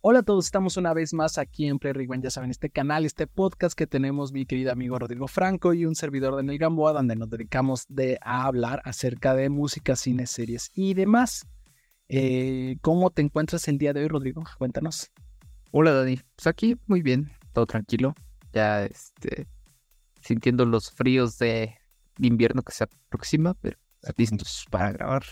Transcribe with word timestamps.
Hola 0.00 0.20
a 0.20 0.22
todos, 0.22 0.44
estamos 0.44 0.76
una 0.76 0.94
vez 0.94 1.12
más 1.12 1.38
aquí 1.38 1.66
en 1.66 1.80
Play 1.80 1.92
Rewind, 1.92 2.22
ya 2.22 2.30
saben, 2.30 2.50
este 2.52 2.70
canal, 2.70 3.04
este 3.04 3.26
podcast 3.26 3.76
que 3.76 3.88
tenemos 3.88 4.30
mi 4.30 4.46
querido 4.46 4.70
amigo 4.70 4.96
Rodrigo 4.96 5.26
Franco 5.26 5.74
y 5.74 5.86
un 5.86 5.96
servidor 5.96 6.36
de 6.36 6.44
Nel 6.44 6.56
Gamboa, 6.56 6.92
donde 6.92 7.16
nos 7.16 7.28
dedicamos 7.28 7.84
de, 7.88 8.16
a 8.22 8.44
hablar 8.44 8.80
acerca 8.84 9.34
de 9.34 9.48
música, 9.48 9.96
cine, 9.96 10.28
series 10.28 10.70
y 10.72 10.94
demás. 10.94 11.48
Eh, 12.08 12.76
¿Cómo 12.80 13.10
te 13.10 13.22
encuentras 13.22 13.66
el 13.66 13.76
día 13.76 13.92
de 13.92 14.02
hoy, 14.02 14.08
Rodrigo? 14.08 14.44
Cuéntanos. 14.56 15.10
Hola, 15.72 15.92
Dani. 15.92 16.20
Pues 16.36 16.46
aquí 16.46 16.76
muy 16.86 17.02
bien, 17.02 17.32
todo 17.52 17.66
tranquilo. 17.66 18.14
Ya 18.52 18.84
este, 18.84 19.48
sintiendo 20.20 20.64
los 20.64 20.92
fríos 20.92 21.38
de 21.38 21.74
invierno 22.18 22.62
que 22.62 22.72
se 22.72 22.84
aproxima, 22.84 23.54
pero 23.54 23.76
listos 24.16 24.64
para 24.70 24.92
grabar. 24.92 25.24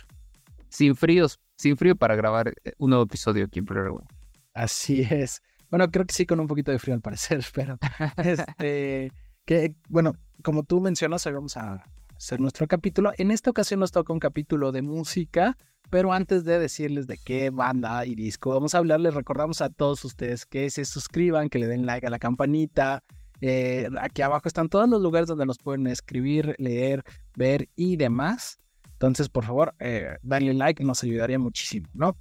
Sin 0.70 0.96
fríos, 0.96 1.38
sin 1.56 1.76
frío 1.76 1.94
para 1.94 2.16
grabar 2.16 2.48
eh, 2.64 2.72
un 2.78 2.90
nuevo 2.90 3.04
episodio 3.04 3.44
aquí 3.44 3.60
en 3.60 3.64
Play 3.64 3.84
Rewind. 3.84 4.15
Así 4.56 5.06
es. 5.10 5.42
Bueno, 5.70 5.90
creo 5.90 6.06
que 6.06 6.14
sí 6.14 6.24
con 6.24 6.40
un 6.40 6.46
poquito 6.46 6.72
de 6.72 6.78
frío 6.78 6.94
al 6.94 7.02
parecer, 7.02 7.44
pero 7.54 7.78
este, 8.16 9.12
que 9.44 9.74
bueno, 9.90 10.14
como 10.42 10.62
tú 10.62 10.80
mencionas, 10.80 11.26
hoy 11.26 11.34
vamos 11.34 11.58
a 11.58 11.84
hacer 12.16 12.40
nuestro 12.40 12.66
capítulo. 12.66 13.12
En 13.18 13.30
esta 13.30 13.50
ocasión 13.50 13.80
nos 13.80 13.92
toca 13.92 14.14
un 14.14 14.18
capítulo 14.18 14.72
de 14.72 14.80
música, 14.80 15.58
pero 15.90 16.14
antes 16.14 16.44
de 16.44 16.58
decirles 16.58 17.06
de 17.06 17.18
qué 17.22 17.50
banda 17.50 18.06
y 18.06 18.14
disco 18.14 18.48
vamos 18.48 18.74
a 18.74 18.78
hablar, 18.78 19.00
les 19.00 19.12
recordamos 19.12 19.60
a 19.60 19.68
todos 19.68 20.02
ustedes 20.06 20.46
que 20.46 20.70
se 20.70 20.86
suscriban, 20.86 21.50
que 21.50 21.58
le 21.58 21.66
den 21.66 21.84
like 21.84 22.06
a 22.06 22.10
la 22.10 22.18
campanita. 22.18 23.04
Eh, 23.42 23.90
aquí 24.00 24.22
abajo 24.22 24.48
están 24.48 24.70
todos 24.70 24.88
los 24.88 25.02
lugares 25.02 25.28
donde 25.28 25.44
nos 25.44 25.58
pueden 25.58 25.86
escribir, 25.86 26.54
leer, 26.56 27.04
ver 27.36 27.68
y 27.76 27.96
demás. 27.96 28.58
Entonces, 28.92 29.28
por 29.28 29.44
favor, 29.44 29.74
eh, 29.80 30.16
like, 30.22 30.82
nos 30.82 31.02
ayudaría 31.04 31.38
muchísimo, 31.38 31.86
¿no? 31.92 32.16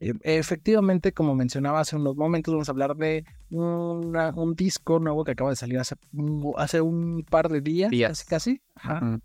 Eh, 0.00 0.14
efectivamente, 0.22 1.12
como 1.12 1.34
mencionaba 1.34 1.80
hace 1.80 1.96
unos 1.96 2.16
momentos, 2.16 2.52
vamos 2.52 2.68
a 2.68 2.72
hablar 2.72 2.96
de 2.96 3.24
un 3.50 4.54
disco 4.56 4.98
nuevo 4.98 5.24
que 5.24 5.32
acaba 5.32 5.50
de 5.50 5.56
salir 5.56 5.78
hace, 5.78 5.94
hace 6.56 6.80
un 6.80 7.24
par 7.28 7.48
de 7.48 7.60
días, 7.60 7.90
casi. 8.24 8.26
casi. 8.26 8.62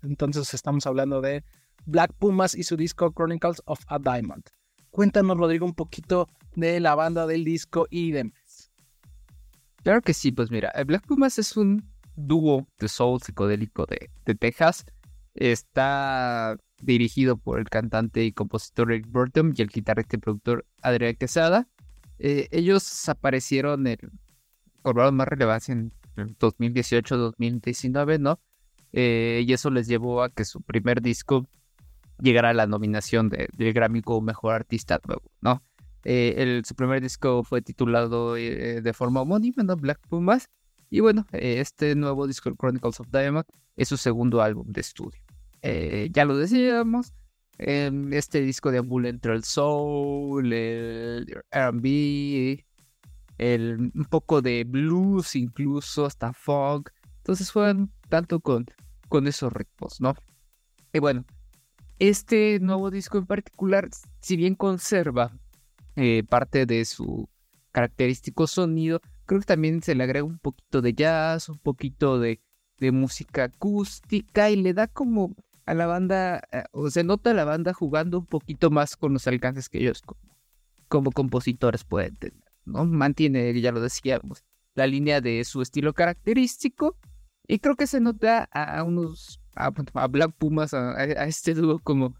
Entonces 0.02 0.54
estamos 0.54 0.86
hablando 0.86 1.20
de 1.20 1.44
Black 1.86 2.12
Pumas 2.14 2.54
y 2.54 2.62
su 2.62 2.76
disco 2.76 3.12
Chronicles 3.12 3.62
of 3.66 3.80
a 3.88 3.98
Diamond. 3.98 4.44
Cuéntanos, 4.90 5.36
Rodrigo, 5.36 5.66
un 5.66 5.74
poquito 5.74 6.28
de 6.54 6.80
la 6.80 6.94
banda 6.94 7.26
del 7.26 7.44
disco 7.44 7.86
y 7.90 8.12
demás. 8.12 8.72
Claro 9.82 10.02
que 10.02 10.14
sí, 10.14 10.30
pues 10.32 10.50
mira, 10.50 10.72
Black 10.86 11.06
Pumas 11.06 11.38
es 11.38 11.56
un 11.56 11.90
dúo 12.16 12.66
de 12.78 12.88
soul 12.88 13.20
psicodélico 13.20 13.86
de, 13.86 14.10
de 14.24 14.34
Texas. 14.34 14.84
Está 15.34 16.56
dirigido 16.80 17.36
por 17.36 17.58
el 17.58 17.68
cantante 17.68 18.24
y 18.24 18.32
compositor 18.32 18.88
Rick 18.88 19.06
Burton 19.08 19.54
y 19.56 19.62
el 19.62 19.68
guitarrista 19.68 20.16
y 20.16 20.20
productor 20.20 20.66
Adrián 20.82 21.16
Quesada. 21.16 21.68
Eh, 22.18 22.48
ellos 22.50 23.08
aparecieron, 23.08 23.86
en, 23.86 23.98
cobraron 24.82 25.16
más 25.16 25.28
relevancia 25.28 25.72
en 25.72 25.92
2018-2019, 26.16 28.18
¿no? 28.18 28.40
Eh, 28.92 29.44
y 29.46 29.52
eso 29.52 29.70
les 29.70 29.86
llevó 29.86 30.22
a 30.22 30.30
que 30.30 30.44
su 30.44 30.60
primer 30.60 31.00
disco 31.00 31.46
llegara 32.20 32.50
a 32.50 32.54
la 32.54 32.66
nominación 32.66 33.28
de, 33.28 33.48
del 33.56 33.72
Grammy 33.72 34.02
como 34.02 34.20
Mejor 34.20 34.54
Artista 34.54 35.00
Nuevo, 35.06 35.30
¿no? 35.40 35.62
Eh, 36.04 36.62
su 36.66 36.74
primer 36.74 37.02
disco 37.02 37.44
fue 37.44 37.62
titulado 37.62 38.34
de 38.34 38.92
forma 38.94 39.20
homónima, 39.20 39.62
¿no? 39.62 39.76
Black 39.76 40.00
Pumas. 40.08 40.48
Y 40.88 41.00
bueno, 41.00 41.26
este 41.32 41.94
nuevo 41.94 42.26
disco, 42.26 42.52
Chronicles 42.56 43.00
of 43.00 43.08
Diamond, 43.12 43.44
es 43.76 43.88
su 43.88 43.96
segundo 43.96 44.42
álbum 44.42 44.66
de 44.66 44.80
estudio. 44.80 45.20
Eh, 45.62 46.08
ya 46.12 46.24
lo 46.24 46.36
decíamos, 46.36 47.12
este 47.58 48.40
disco 48.40 48.70
deambula 48.70 49.08
entre 49.08 49.34
el 49.34 49.44
soul, 49.44 50.52
el 50.52 51.26
RB, 51.50 52.64
el, 53.38 53.92
un 53.94 54.06
poco 54.08 54.40
de 54.40 54.64
blues, 54.64 55.36
incluso 55.36 56.06
hasta 56.06 56.32
funk. 56.32 56.90
Entonces 57.18 57.52
fueron 57.52 57.92
tanto 58.08 58.40
con, 58.40 58.66
con 59.08 59.26
esos 59.26 59.52
ritmos, 59.52 60.00
¿no? 60.00 60.14
Y 60.92 60.98
bueno, 61.00 61.24
este 61.98 62.58
nuevo 62.60 62.90
disco 62.90 63.18
en 63.18 63.26
particular, 63.26 63.88
si 64.20 64.36
bien 64.36 64.54
conserva 64.54 65.32
eh, 65.96 66.22
parte 66.28 66.64
de 66.64 66.84
su 66.86 67.28
característico 67.72 68.46
sonido, 68.46 69.00
creo 69.26 69.40
que 69.40 69.46
también 69.46 69.82
se 69.82 69.94
le 69.94 70.04
agrega 70.04 70.24
un 70.24 70.38
poquito 70.38 70.80
de 70.80 70.94
jazz, 70.94 71.48
un 71.50 71.58
poquito 71.58 72.18
de, 72.18 72.40
de 72.78 72.90
música 72.90 73.44
acústica 73.44 74.50
y 74.50 74.56
le 74.56 74.72
da 74.72 74.86
como 74.86 75.36
a 75.66 75.74
la 75.74 75.86
banda, 75.86 76.42
eh, 76.52 76.64
o 76.72 76.90
se 76.90 77.04
nota 77.04 77.30
a 77.30 77.34
la 77.34 77.44
banda 77.44 77.72
jugando 77.72 78.18
un 78.18 78.26
poquito 78.26 78.70
más 78.70 78.96
con 78.96 79.12
los 79.12 79.26
alcances 79.26 79.68
que 79.68 79.78
ellos 79.78 80.02
como, 80.88 81.12
compositores 81.12 81.84
pueden 81.84 82.16
tener, 82.16 82.44
¿no? 82.64 82.84
Mantiene, 82.84 83.58
ya 83.60 83.72
lo 83.72 83.80
decíamos, 83.80 84.44
la 84.74 84.86
línea 84.86 85.20
de 85.20 85.44
su 85.44 85.62
estilo 85.62 85.92
característico 85.92 86.96
y 87.46 87.58
creo 87.58 87.76
que 87.76 87.86
se 87.86 88.00
nota 88.00 88.44
a, 88.52 88.82
unos, 88.82 89.40
a, 89.54 89.70
Black 90.06 90.32
Pumas, 90.38 90.74
a, 90.74 91.04
este 91.26 91.54
dúo 91.54 91.78
como 91.78 92.14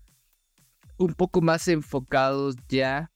un 0.98 1.14
poco 1.14 1.40
más 1.40 1.66
enfocados 1.68 2.56
ya 2.68 3.10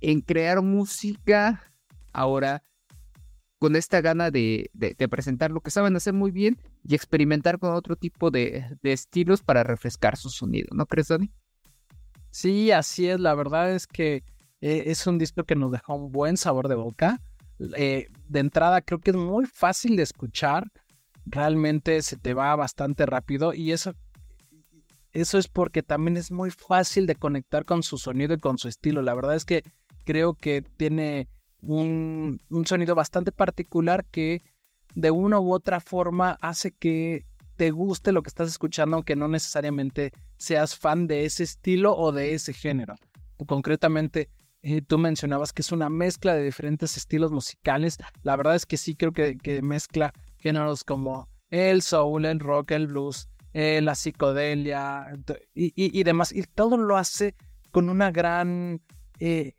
en 0.00 0.20
crear 0.20 0.60
música 0.60 1.72
ahora 2.12 2.62
con 3.58 3.76
esta 3.76 4.00
gana 4.00 4.30
de, 4.30 4.70
presentar 5.08 5.50
lo 5.50 5.60
que 5.60 5.70
saben 5.70 5.94
hacer 5.96 6.12
muy 6.12 6.30
bien 6.30 6.58
y 6.84 6.94
experimentar 6.94 7.58
con 7.58 7.74
otro 7.74 7.96
tipo 7.96 8.30
de, 8.30 8.76
estilos 8.82 9.42
para 9.42 9.62
refrescar 9.62 10.16
su 10.16 10.30
sonido, 10.30 10.68
¿no 10.72 10.86
crees, 10.86 11.08
Dani? 11.08 11.30
Sí, 12.30 12.70
así 12.70 13.08
es. 13.08 13.20
La 13.20 13.34
verdad 13.34 13.72
es 13.72 13.86
que 13.86 14.24
eh, 14.60 14.84
es 14.86 15.06
un 15.06 15.18
disco 15.18 15.44
que 15.44 15.54
nos 15.54 15.70
deja 15.70 15.92
un 15.92 16.10
buen 16.10 16.36
sabor 16.36 16.68
de 16.68 16.74
boca. 16.74 17.20
Eh, 17.76 18.08
de 18.28 18.40
entrada 18.40 18.80
creo 18.80 18.98
que 19.00 19.10
es 19.10 19.16
muy 19.16 19.46
fácil 19.46 19.96
de 19.96 20.02
escuchar. 20.02 20.72
Realmente 21.26 22.00
se 22.02 22.16
te 22.16 22.34
va 22.34 22.56
bastante 22.56 23.06
rápido 23.06 23.54
y 23.54 23.72
eso, 23.72 23.94
eso 25.12 25.38
es 25.38 25.46
porque 25.46 25.82
también 25.82 26.16
es 26.16 26.32
muy 26.32 26.50
fácil 26.50 27.06
de 27.06 27.14
conectar 27.14 27.64
con 27.64 27.82
su 27.82 27.98
sonido 27.98 28.34
y 28.34 28.38
con 28.38 28.58
su 28.58 28.68
estilo. 28.68 29.02
La 29.02 29.14
verdad 29.14 29.36
es 29.36 29.44
que 29.44 29.62
creo 30.04 30.34
que 30.34 30.62
tiene 30.62 31.28
un, 31.62 32.40
sonido 32.66 32.94
bastante 32.94 33.32
particular 33.32 34.04
que 34.06 34.42
de 34.94 35.10
una 35.10 35.40
u 35.40 35.52
otra 35.52 35.80
forma 35.80 36.38
hace 36.40 36.72
que 36.72 37.26
te 37.56 37.70
guste 37.70 38.12
lo 38.12 38.22
que 38.22 38.28
estás 38.28 38.48
escuchando, 38.48 38.96
aunque 38.96 39.16
no 39.16 39.28
necesariamente 39.28 40.12
seas 40.36 40.76
fan 40.76 41.06
de 41.06 41.24
ese 41.24 41.44
estilo 41.44 41.96
o 41.96 42.12
de 42.12 42.34
ese 42.34 42.52
género. 42.52 42.96
Concretamente, 43.46 44.30
eh, 44.62 44.80
tú 44.82 44.98
mencionabas 44.98 45.52
que 45.52 45.62
es 45.62 45.72
una 45.72 45.88
mezcla 45.88 46.34
de 46.34 46.44
diferentes 46.44 46.96
estilos 46.96 47.32
musicales. 47.32 47.98
La 48.22 48.36
verdad 48.36 48.54
es 48.54 48.66
que 48.66 48.76
sí 48.76 48.94
creo 48.94 49.12
que, 49.12 49.60
mezcla 49.62 50.12
géneros 50.38 50.84
como 50.84 51.28
el 51.50 51.82
soul, 51.82 52.24
el 52.24 52.40
rock, 52.40 52.72
el 52.72 52.86
blues, 52.86 53.28
eh, 53.52 53.80
la 53.82 53.94
psicodelia 53.94 55.06
y, 55.54 56.02
demás. 56.04 56.32
Y 56.32 56.42
todo 56.44 56.76
lo 56.76 56.96
hace 56.96 57.34
con 57.70 57.88
una 57.88 58.10
gran 58.10 58.80
eh, 59.18 59.54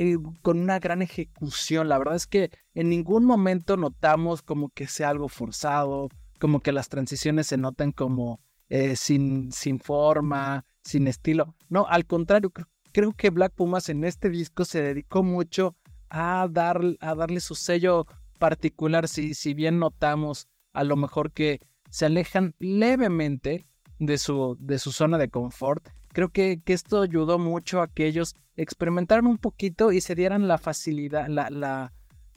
eh, 0.00 0.16
con 0.42 0.60
una 0.60 0.78
gran 0.78 1.02
ejecución. 1.02 1.88
La 1.88 1.98
verdad 1.98 2.14
es 2.14 2.28
que 2.28 2.52
en 2.74 2.88
ningún 2.88 3.24
momento 3.24 3.76
notamos 3.76 4.42
como 4.42 4.68
que 4.68 4.86
sea 4.86 5.08
algo 5.08 5.28
forzado, 5.28 6.08
como 6.38 6.60
que 6.60 6.70
las 6.70 6.88
transiciones 6.88 7.48
se 7.48 7.56
noten 7.56 7.90
como 7.90 8.40
eh, 8.68 8.94
sin, 8.94 9.50
sin 9.50 9.80
forma, 9.80 10.64
sin 10.84 11.08
estilo. 11.08 11.56
No, 11.68 11.84
al 11.88 12.06
contrario, 12.06 12.52
creo, 12.92 13.12
que 13.12 13.30
Black 13.30 13.54
Pumas 13.54 13.88
en 13.88 14.04
este 14.04 14.30
disco 14.30 14.64
se 14.64 14.82
dedicó 14.82 15.24
mucho 15.24 15.74
a, 16.10 16.46
dar, 16.48 16.80
a 17.00 17.16
darle 17.16 17.40
su 17.40 17.56
sello 17.56 18.06
particular. 18.38 19.08
Si, 19.08 19.34
si 19.34 19.52
bien 19.52 19.80
notamos 19.80 20.46
a 20.74 20.84
lo 20.84 20.94
mejor 20.94 21.32
que 21.32 21.58
se 21.90 22.06
alejan 22.06 22.54
levemente 22.60 23.66
de 23.98 24.16
su, 24.16 24.56
de 24.60 24.78
su 24.78 24.92
zona 24.92 25.18
de 25.18 25.28
confort, 25.28 25.88
creo 26.12 26.30
que, 26.30 26.60
que, 26.64 26.72
esto 26.72 27.02
ayudó 27.02 27.38
mucho 27.38 27.80
a 27.80 27.88
que 27.88 28.06
ellos 28.06 28.34
experimentaran 28.56 29.26
un 29.26 29.38
poquito 29.38 29.92
y 29.92 30.00
se 30.00 30.14
dieran 30.14 30.48
la 30.48 30.58
facilidad, 30.58 31.28
la, 31.28 31.50
la 31.50 31.92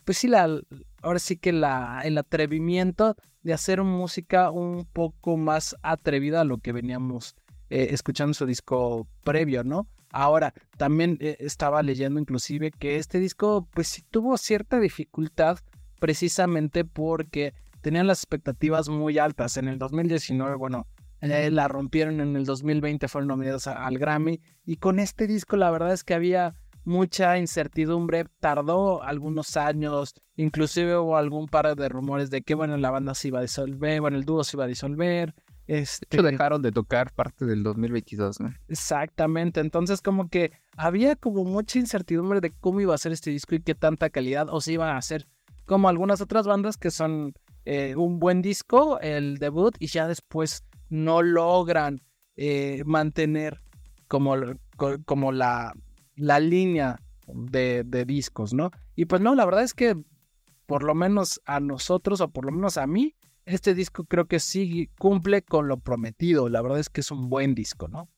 pues 0.06 0.18
sí, 0.18 0.28
la, 0.28 0.60
ahora 1.02 1.20
sí 1.20 1.38
que 1.38 1.52
la, 1.52 2.02
el 2.04 2.18
atrevimiento 2.18 3.16
de 3.44 3.54
hacer 3.54 3.82
música 3.84 4.52
un 4.52 4.86
poco 4.86 5.38
más 5.38 5.76
atrevida 5.82 6.42
a 6.42 6.46
lo 6.46 6.58
que 6.58 6.72
veníamos 6.72 7.36
eh, 7.70 7.90
escuchando 7.92 8.34
su 8.34 8.46
disco 8.46 9.08
previo, 9.24 9.64
¿no? 9.64 9.88
Ahora, 10.12 10.54
también 10.78 11.18
eh, 11.22 11.38
estaba 11.40 11.82
leyendo 11.82 12.20
inclusive 12.20 12.72
que 12.72 12.98
este 12.98 13.20
disco 13.20 13.68
pues 13.74 13.88
sí 13.88 14.04
tuvo 14.10 14.38
cierta 14.38 14.80
dificultad 14.80 15.60
precisamente 16.00 16.84
porque 16.84 17.54
tenían 17.82 18.08
las 18.08 18.20
expectativas 18.20 18.90
muy 18.90 19.18
altas. 19.18 19.58
En 19.58 19.68
el 19.68 19.78
2019, 19.78 20.56
bueno, 20.56 20.88
eh, 21.22 21.52
la 21.52 21.68
rompieron 21.68 22.20
en 22.20 22.36
el 22.36 22.46
2020, 22.46 23.08
fueron 23.08 23.28
nominados 23.28 23.68
al 23.68 23.98
Grammy. 23.98 24.42
Y 24.66 24.78
con 24.78 25.00
este 25.00 25.28
disco 25.28 25.56
la 25.56 25.70
verdad 25.70 25.94
es 25.94 26.04
que 26.04 26.14
había 26.14 26.56
mucha 26.84 27.38
incertidumbre, 27.38 28.26
tardó 28.40 29.04
algunos 29.04 29.56
años, 29.58 30.16
inclusive 30.36 30.98
hubo 30.98 31.18
algún 31.18 31.48
par 31.48 31.76
de 31.76 31.90
rumores 31.90 32.30
de 32.30 32.42
que 32.42 32.56
bueno, 32.56 32.78
la 32.78 32.90
banda 32.90 33.14
se 33.14 33.28
iba 33.28 33.40
a 33.40 33.44
disolver, 33.44 34.02
bueno, 34.02 34.18
el 34.18 34.26
dúo 34.26 34.44
se 34.44 34.58
iba 34.58 34.64
a 34.64 34.68
disolver, 34.68 35.34
Este, 35.68 36.22
dejaron 36.22 36.62
de 36.62 36.72
tocar 36.72 37.14
parte 37.14 37.46
del 37.46 37.64
2022, 37.64 38.40
¿no? 38.40 38.54
Exactamente, 38.68 39.60
entonces 39.60 40.02
como 40.02 40.28
que 40.28 40.52
había 40.76 41.16
como 41.16 41.44
mucha 41.44 41.78
incertidumbre 41.78 42.42
de 42.42 42.52
cómo 42.52 42.82
iba 42.82 42.96
a 42.96 42.98
ser 42.98 43.12
este 43.12 43.30
disco 43.30 43.56
y 43.56 43.62
qué 43.62 43.76
tanta 43.76 44.10
calidad, 44.10 44.48
o 44.50 44.60
si 44.60 44.74
iba 44.74 44.98
a 44.98 45.02
ser 45.02 45.28
como 45.66 45.88
algunas 45.88 46.20
otras 46.20 46.48
bandas 46.48 46.78
que 46.78 46.90
son 46.90 47.34
eh, 47.66 47.96
un 47.96 48.20
buen 48.20 48.42
disco, 48.42 49.00
el 49.02 49.38
debut, 49.38 49.76
y 49.80 49.88
ya 49.88 50.08
después 50.08 50.64
no 50.92 51.24
logran 51.24 52.02
eh, 52.36 52.84
mantener 52.86 53.62
como, 54.08 54.36
como 55.06 55.32
la, 55.32 55.74
la 56.16 56.40
línea 56.40 57.00
de, 57.28 57.84
de 57.86 58.06
discos, 58.06 58.54
¿no? 58.54 58.70
Y 58.96 59.06
pues 59.06 59.22
no, 59.22 59.34
la 59.34 59.46
verdad 59.46 59.64
es 59.64 59.74
que 59.74 59.98
por 60.66 60.84
lo 60.84 60.94
menos 60.94 61.42
a 61.46 61.60
nosotros, 61.60 62.22
o 62.22 62.30
por 62.30 62.46
lo 62.46 62.52
menos 62.52 62.78
a 62.78 62.88
mí, 62.88 63.16
este 63.46 63.74
disco 63.74 64.06
creo 64.06 64.28
que 64.28 64.40
sí 64.40 64.90
cumple 65.00 65.42
con 65.42 65.68
lo 65.68 65.78
prometido. 65.78 66.50
La 66.50 66.62
verdad 66.62 66.80
es 66.80 66.90
que 66.90 67.02
es 67.02 67.12
un 67.12 67.30
buen 67.30 67.56
disco, 67.56 67.88
¿no? 67.88 68.10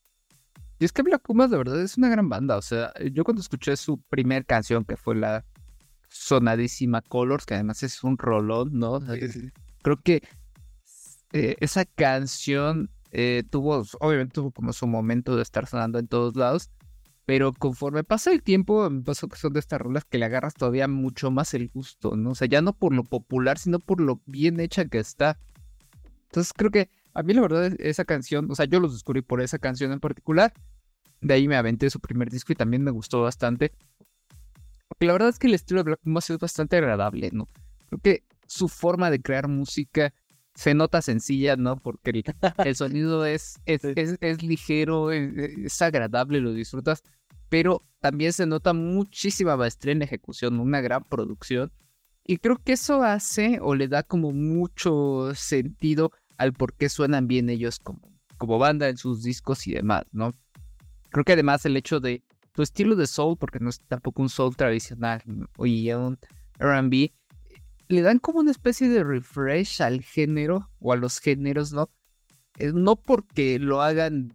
Y 0.78 0.84
es 0.84 0.92
que 0.92 1.02
Black 1.02 1.22
Pumas 1.22 1.50
de 1.50 1.58
verdad 1.58 1.80
es 1.80 1.96
una 1.96 2.08
gran 2.08 2.28
banda. 2.28 2.56
O 2.56 2.62
sea, 2.62 2.92
yo 3.12 3.24
cuando 3.24 3.40
escuché 3.40 3.76
su 3.76 4.00
primer 4.02 4.44
canción, 4.44 4.84
que 4.84 4.96
fue 4.96 5.14
la 5.14 5.44
sonadísima 6.08 7.02
Colors, 7.02 7.46
que 7.46 7.54
además 7.54 7.82
es 7.82 8.04
un 8.04 8.18
rolón, 8.18 8.78
¿no? 8.78 9.00
Creo 9.82 9.96
que 10.02 10.22
eh, 11.34 11.56
esa 11.58 11.84
canción 11.84 12.90
eh, 13.10 13.42
tuvo, 13.50 13.84
obviamente 13.98 14.34
tuvo 14.34 14.52
como 14.52 14.72
su 14.72 14.86
momento 14.86 15.34
de 15.34 15.42
estar 15.42 15.66
sonando 15.66 15.98
en 15.98 16.06
todos 16.06 16.36
lados, 16.36 16.70
pero 17.24 17.52
conforme 17.52 18.04
pasa 18.04 18.30
el 18.30 18.40
tiempo, 18.40 18.88
me 18.88 19.02
pasó 19.02 19.26
que 19.26 19.36
son 19.36 19.52
de 19.52 19.58
estas 19.58 19.80
rolas 19.80 20.04
que 20.04 20.18
le 20.18 20.26
agarras 20.26 20.54
todavía 20.54 20.86
mucho 20.86 21.32
más 21.32 21.52
el 21.54 21.70
gusto, 21.70 22.14
¿no? 22.14 22.30
O 22.30 22.34
sea, 22.36 22.46
ya 22.46 22.62
no 22.62 22.72
por 22.72 22.94
lo 22.94 23.02
popular, 23.02 23.58
sino 23.58 23.80
por 23.80 24.00
lo 24.00 24.22
bien 24.26 24.60
hecha 24.60 24.84
que 24.84 25.00
está. 25.00 25.36
Entonces 26.26 26.52
creo 26.52 26.70
que 26.70 26.88
a 27.14 27.24
mí 27.24 27.34
la 27.34 27.40
verdad 27.40 27.74
esa 27.80 28.04
canción, 28.04 28.48
o 28.48 28.54
sea, 28.54 28.66
yo 28.66 28.78
los 28.78 28.92
descubrí 28.92 29.20
por 29.20 29.40
esa 29.40 29.58
canción 29.58 29.90
en 29.90 29.98
particular. 29.98 30.52
De 31.20 31.34
ahí 31.34 31.48
me 31.48 31.56
aventé 31.56 31.90
su 31.90 31.98
primer 31.98 32.30
disco 32.30 32.52
y 32.52 32.56
también 32.56 32.84
me 32.84 32.92
gustó 32.92 33.22
bastante. 33.22 33.72
Porque 34.86 35.06
la 35.06 35.14
verdad 35.14 35.30
es 35.30 35.40
que 35.40 35.48
el 35.48 35.54
estilo 35.54 35.80
de 35.80 35.84
Black 35.84 36.00
Pumas 36.04 36.30
es 36.30 36.38
bastante 36.38 36.76
agradable, 36.76 37.30
¿no? 37.32 37.48
Creo 37.88 38.00
que 38.00 38.24
su 38.46 38.68
forma 38.68 39.10
de 39.10 39.20
crear 39.20 39.48
música 39.48 40.14
se 40.54 40.74
nota 40.74 41.02
sencilla, 41.02 41.56
¿no? 41.56 41.76
Porque 41.76 42.24
el, 42.58 42.76
sonido 42.76 43.26
es, 43.26 43.60
es, 43.66 43.84
es, 43.84 44.42
ligero, 44.42 45.10
es, 45.10 45.82
agradable, 45.82 46.40
lo 46.40 46.52
disfrutas, 46.52 47.02
pero 47.48 47.82
también 48.00 48.32
se 48.32 48.46
nota 48.46 48.72
muchísima 48.72 49.56
maestría 49.56 49.92
en 49.92 50.02
ejecución, 50.02 50.60
una 50.60 50.80
gran 50.80 51.04
producción. 51.04 51.72
Y 52.26 52.38
creo 52.38 52.56
que 52.62 52.72
eso 52.72 53.02
hace 53.02 53.58
o 53.60 53.74
le 53.74 53.88
da 53.88 54.02
como 54.02 54.32
mucho 54.32 55.34
sentido 55.34 56.12
al 56.38 56.52
por 56.52 56.74
qué 56.74 56.88
suenan 56.88 57.26
bien 57.26 57.50
ellos 57.50 57.78
como, 57.78 58.00
como 58.38 58.58
banda 58.58 58.88
en 58.88 58.96
sus 58.96 59.22
discos 59.22 59.66
y 59.66 59.74
demás, 59.74 60.04
¿no? 60.12 60.34
Creo 61.10 61.24
que 61.24 61.32
además 61.34 61.66
el 61.66 61.76
hecho 61.76 62.00
de 62.00 62.24
tu 62.52 62.62
estilo 62.62 62.96
de 62.96 63.06
soul, 63.06 63.36
porque 63.36 63.58
no 63.60 63.68
es 63.68 63.80
tampoco 63.80 64.22
un 64.22 64.28
soul 64.28 64.56
tradicional 64.56 65.22
o 65.56 65.64
un 65.64 66.18
RB, 66.58 67.12
le 67.88 68.02
dan 68.02 68.18
como 68.18 68.40
una 68.40 68.50
especie 68.50 68.88
de 68.88 69.04
refresh 69.04 69.82
al 69.82 70.02
género 70.02 70.70
o 70.78 70.92
a 70.92 70.96
los 70.96 71.18
géneros, 71.18 71.72
¿no? 71.72 71.90
Eh, 72.58 72.72
no 72.72 72.96
porque 72.96 73.58
lo 73.58 73.82
hagan 73.82 74.32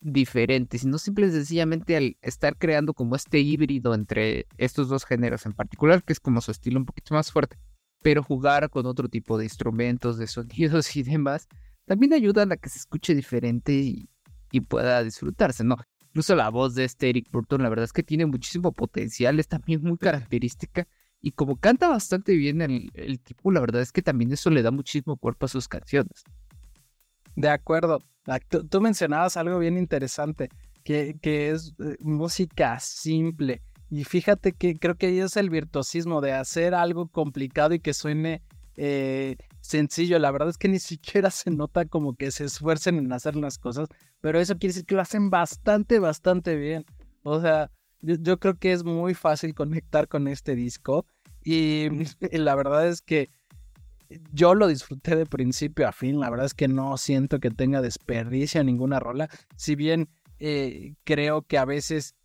diferente, 0.00 0.78
sino 0.78 0.98
simple 0.98 1.26
y 1.26 1.30
sencillamente 1.30 1.96
al 1.96 2.16
estar 2.22 2.56
creando 2.56 2.94
como 2.94 3.16
este 3.16 3.40
híbrido 3.40 3.94
entre 3.94 4.46
estos 4.56 4.88
dos 4.88 5.04
géneros 5.04 5.44
en 5.46 5.52
particular, 5.52 6.02
que 6.02 6.12
es 6.12 6.20
como 6.20 6.40
su 6.40 6.50
estilo 6.50 6.78
un 6.78 6.86
poquito 6.86 7.14
más 7.14 7.30
fuerte, 7.30 7.58
pero 8.02 8.22
jugar 8.22 8.70
con 8.70 8.86
otro 8.86 9.08
tipo 9.08 9.36
de 9.36 9.44
instrumentos, 9.44 10.16
de 10.16 10.26
sonidos 10.26 10.96
y 10.96 11.02
demás, 11.02 11.48
también 11.84 12.12
ayudan 12.12 12.52
a 12.52 12.56
que 12.56 12.68
se 12.68 12.78
escuche 12.78 13.14
diferente 13.14 13.72
y, 13.72 14.08
y 14.52 14.60
pueda 14.60 15.02
disfrutarse, 15.02 15.64
¿no? 15.64 15.76
Incluso 16.08 16.34
la 16.34 16.48
voz 16.48 16.74
de 16.74 16.84
este 16.84 17.08
Eric 17.10 17.30
Burton, 17.30 17.62
la 17.62 17.68
verdad 17.68 17.84
es 17.84 17.92
que 17.92 18.02
tiene 18.02 18.26
muchísimo 18.26 18.72
potencial, 18.72 19.38
es 19.38 19.48
también 19.48 19.82
muy 19.82 19.96
característica 19.96 20.88
y 21.22 21.32
como 21.32 21.56
canta 21.56 21.88
bastante 21.88 22.34
bien 22.34 22.62
el, 22.62 23.20
tipo, 23.20 23.50
la 23.50 23.60
verdad 23.60 23.82
es 23.82 23.92
que 23.92 24.02
también 24.02 24.32
eso 24.32 24.50
le 24.50 24.62
da 24.62 24.70
muchísimo 24.70 25.16
cuerpo 25.16 25.46
a 25.46 25.48
sus 25.48 25.68
canciones. 25.68 26.24
De 27.36 27.48
acuerdo. 27.48 27.98
Ah, 28.26 28.38
tú, 28.38 28.80
mencionabas 28.80 29.36
algo 29.36 29.58
bien 29.58 29.76
interesante, 29.76 30.50
que, 30.84 31.18
es 31.22 31.74
eh, 31.78 31.96
música 32.00 32.78
simple. 32.80 33.62
Y 33.90 34.04
fíjate 34.04 34.52
que 34.52 34.76
creo 34.76 34.94
que 34.94 35.06
ahí 35.06 35.20
es 35.20 35.36
el 35.36 35.50
virtuosismo 35.50 36.20
de 36.20 36.32
hacer 36.32 36.74
algo 36.74 37.08
complicado 37.08 37.74
y 37.74 37.80
que 37.80 37.92
suene 37.92 38.42
eh, 38.76 39.36
sencillo. 39.60 40.18
La 40.18 40.30
verdad 40.30 40.48
es 40.48 40.58
que 40.58 40.68
ni 40.68 40.78
siquiera 40.78 41.30
se 41.30 41.50
nota 41.50 41.84
como 41.84 42.14
que 42.14 42.30
se 42.30 42.44
esfuercen 42.44 42.98
en 42.98 43.12
hacer 43.12 43.36
las 43.36 43.58
cosas, 43.58 43.88
pero 44.20 44.40
eso 44.40 44.54
quiere 44.56 44.72
decir 44.72 44.86
que 44.86 44.94
lo 44.94 45.02
hacen 45.02 45.28
bastante, 45.28 45.98
bastante 45.98 46.56
bien. 46.56 46.84
O 47.22 47.40
sea, 47.40 47.70
yo, 48.02 48.38
creo 48.38 48.58
que 48.58 48.72
es 48.72 48.84
muy 48.84 49.14
fácil 49.14 49.54
conectar 49.54 50.08
con 50.08 50.28
este 50.28 50.54
disco 50.54 51.06
y, 51.44 51.88
la 52.32 52.54
verdad 52.54 52.86
es 52.88 53.02
que 53.02 53.30
yo 54.32 54.54
lo 54.54 54.66
disfruté 54.66 55.14
de 55.14 55.24
principio 55.24 55.86
a 55.86 55.92
fin. 55.92 56.18
La 56.18 56.30
verdad 56.30 56.46
es 56.46 56.54
que 56.54 56.66
no 56.68 56.96
siento 56.96 57.38
que 57.38 57.50
tenga 57.50 57.80
desperdicio 57.80 58.62
ninguna 58.64 58.98
rola. 58.98 59.28
Si 59.56 59.76
bien 59.76 60.08
eh, 60.40 60.94
creo 61.04 61.42
que 61.42 61.58
a 61.58 61.64
veces 61.64 62.16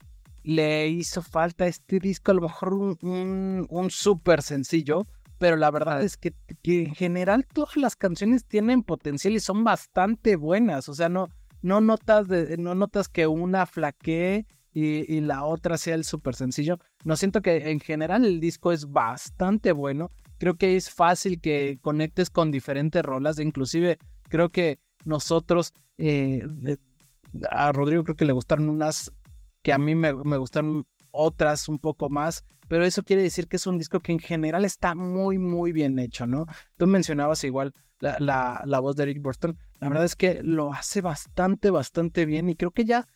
le 0.43 0.87
hizo 0.87 1.21
falta 1.21 1.65
a 1.65 1.67
este 1.67 1.99
disco, 1.99 2.31
a 2.31 2.35
lo 2.35 2.41
mejor 2.41 2.73
un, 2.73 3.67
un, 3.69 3.89
súper 3.91 4.41
sencillo. 4.41 5.07
Pero 5.37 5.57
la 5.57 5.69
verdad 5.69 6.01
es 6.01 6.17
que, 6.17 6.33
en 6.63 6.95
general 6.95 7.45
todas 7.45 7.75
las 7.75 7.95
canciones 7.95 8.45
tienen 8.45 8.83
potencial 8.83 9.35
y 9.35 9.39
son 9.39 9.63
bastante 9.63 10.37
buenas. 10.37 10.87
O 10.87 10.93
sea, 10.93 11.09
no, 11.09 11.27
no, 11.61 11.81
notas, 11.81 12.27
de, 12.27 12.57
no 12.57 12.73
notas 12.73 13.09
que 13.09 13.27
una 13.27 13.65
flaquee 13.65 14.45
y, 14.77 15.21
la 15.21 15.45
otra 15.45 15.77
sea 15.77 15.95
el 15.95 16.03
súper 16.03 16.35
sencillo. 16.35 16.79
No 17.05 17.15
siento 17.15 17.41
que 17.41 17.69
en 17.69 17.79
general 17.79 18.25
el 18.25 18.41
disco 18.41 18.73
es 18.73 18.91
bastante 18.91 19.71
bueno. 19.71 20.09
Creo 20.37 20.55
que 20.57 20.75
es 20.75 20.89
fácil 20.89 21.39
que 21.39 21.79
conectes 21.81 22.29
con 22.29 22.51
diferentes 22.51 23.01
rolas. 23.01 23.39
Inclusive 23.39 23.97
creo 24.27 24.49
que 24.49 24.79
nosotros, 25.05 25.73
eh, 25.97 26.45
a 27.49 27.71
Rodrigo 27.71 28.03
creo 28.03 28.17
que 28.17 28.25
le 28.25 28.33
gustaron 28.33 28.67
unas 28.67 29.13
que 29.61 29.71
a 29.71 29.77
mí 29.77 29.95
me, 29.95 30.13
me 30.13 30.35
gustaron 30.35 30.85
otras 31.11 31.69
un 31.69 31.79
poco 31.79 32.09
más, 32.09 32.43
pero 32.67 32.83
eso 32.83 33.03
quiere 33.03 33.21
decir 33.21 33.47
que 33.47 33.55
es 33.55 33.67
un 33.67 33.77
disco 33.77 34.01
que 34.01 34.11
en 34.11 34.19
general 34.19 34.65
está 34.65 34.93
muy, 34.93 35.37
muy 35.37 35.71
bien 35.71 35.97
hecho, 35.99 36.27
¿no? 36.27 36.47
Tú 36.75 36.85
mencionabas 36.85 37.45
igual 37.45 37.73
la, 37.99 38.61
la, 38.65 38.79
voz 38.79 38.97
de 38.97 39.03
Eric 39.03 39.21
Burstyn, 39.21 39.57
la 39.79 39.87
verdad 39.87 40.03
es 40.03 40.17
que 40.17 40.43
lo 40.43 40.73
hace 40.73 40.99
bastante, 40.99 41.69
bastante 41.69 42.25
bien 42.25 42.49
y 42.49 42.55
creo 42.55 42.71
que 42.71 42.83
ya 42.83 43.07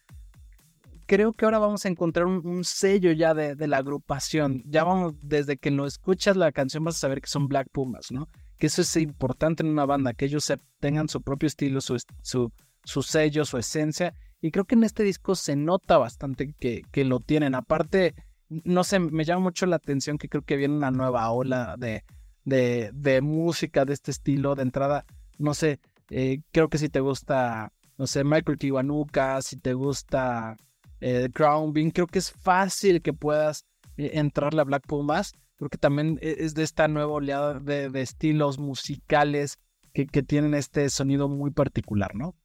creo 1.10 1.34
que 1.34 1.46
ahora 1.46 1.58
vamos 1.58 1.84
a 1.86 1.90
encontrar 1.90 2.28
un, 2.28 2.64
sello 2.64 3.12
ya 3.12 3.34
de, 3.34 3.68
la 3.68 3.78
agrupación. 3.78 4.62
Ya 4.68 4.84
vamos, 4.84 5.16
desde 5.24 5.58
que 5.58 5.72
lo 5.72 5.88
escuchas 5.88 6.38
la 6.38 6.52
canción 6.52 6.84
vas 6.84 6.98
a 6.98 7.00
saber 7.00 7.20
que 7.20 7.28
son 7.28 7.48
Black 7.48 7.68
Pumas, 7.72 8.12
¿no? 8.12 8.30
Que 8.60 8.68
eso 8.68 8.84
es 8.84 8.96
importante 8.96 9.64
en 9.64 9.70
una 9.70 9.88
banda, 9.88 10.14
que 10.14 10.26
ellos 10.26 10.54
tengan 10.80 11.10
su 11.10 11.24
propio 11.24 11.48
estilo, 11.48 11.82
su, 11.82 11.98
su, 12.22 13.02
sello, 13.02 13.44
su 13.44 13.58
esencia. 13.58 14.14
Y 14.40 14.52
creo 14.52 14.66
que 14.66 14.76
en 14.76 14.84
este 14.84 15.02
disco 15.02 15.34
se 15.34 15.56
nota 15.56 15.98
bastante 15.98 16.54
que, 16.54 16.84
que 16.92 17.04
lo 17.06 17.22
tienen. 17.22 17.56
Aparte, 17.56 18.14
no 18.48 18.84
sé, 18.84 19.00
me 19.00 19.26
llama 19.26 19.42
mucho 19.42 19.66
la 19.66 19.78
atención 19.78 20.20
que 20.20 20.30
creo 20.30 20.44
que 20.44 20.58
viene 20.58 20.76
una 20.76 20.92
nueva 20.92 21.32
ola 21.32 21.76
de, 21.80 22.04
de, 22.46 22.92
de 22.94 23.22
música 23.22 23.84
de 23.84 23.94
este 23.94 24.12
estilo. 24.12 24.54
De 24.54 24.62
entrada, 24.62 25.06
no 25.40 25.56
sé, 25.56 25.80
eh, 26.12 26.44
creo 26.52 26.70
que 26.70 26.78
si 26.78 26.88
te 26.88 27.00
gusta, 27.00 27.74
no 27.98 28.06
sé, 28.06 28.24
Michael 28.24 28.60
Kiwanuka, 28.60 29.42
si 29.42 29.58
te 29.58 29.74
gusta 29.74 30.56
eh, 31.02 31.30
Crown 31.34 31.74
Bean, 31.74 31.92
creo 31.92 32.08
que 32.08 32.20
es 32.20 32.32
fácil 32.32 33.02
que 33.02 33.14
puedas 33.14 33.66
eh, 33.98 34.12
entrarle 34.14 34.62
a 34.62 34.66
Black 34.66 34.86
Pumas. 34.88 35.34
Creo 35.56 35.70
que 35.70 35.78
también 35.78 36.20
e-, 36.22 36.38
es 36.40 36.54
de 36.54 36.64
esta 36.64 36.88
nueva 36.88 37.14
oleada 37.14 37.60
de, 37.60 37.90
estilos 38.02 38.60
musicales 38.60 39.60
que, 39.94 40.06
tienen 40.24 40.54
este 40.54 40.90
sonido 40.90 41.28
muy 41.28 41.52
particular, 41.52 42.16
¿no? 42.16 42.36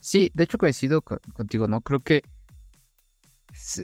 Sí, 0.00 0.30
de 0.34 0.44
hecho 0.44 0.58
coincido 0.58 1.02
contigo, 1.02 1.66
¿no? 1.66 1.80
Creo 1.80 2.00
que, 2.00 2.22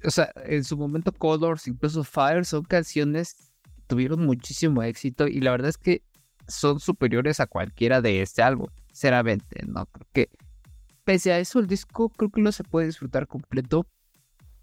o 0.05 0.11
sea, 0.11 0.31
en 0.45 0.63
su 0.65 0.77
momento 0.77 1.13
Colors, 1.13 1.67
incluso 1.67 2.05
Fire, 2.05 2.45
son 2.45 2.65
canciones 2.65 3.35
que 3.35 3.83
tuvieron 3.87 4.25
muchísimo 4.25 4.83
éxito 4.83 5.27
y 5.27 5.41
la 5.41 5.53
verdad 5.53 5.71
es 5.71 5.79
que 5.79 6.03
son 6.47 6.81
superiores 6.81 7.41
a 7.41 7.47
cualquiera 7.47 8.01
de 8.01 8.23
este 8.23 8.43
álbum, 8.43 8.69
sinceramente, 8.89 9.65
¿no? 9.67 9.87
Creo 9.87 10.07
que 10.13 10.29
pese 11.09 11.33
a 11.33 11.39
eso, 11.39 11.59
el 11.59 11.67
disco 11.67 12.11
creo 12.11 12.31
que 12.31 12.43
no 12.43 12.53
se 12.53 12.65
puede 12.65 12.89
disfrutar 12.89 13.27
completo. 13.27 13.87